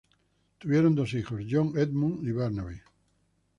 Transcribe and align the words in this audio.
Tuvieron 0.59 0.95
dos 0.95 1.13
hijos: 1.13 1.41
John 1.47 1.73
Edmond 1.77 2.27
y 2.27 2.31
Barnaby. 2.31 2.81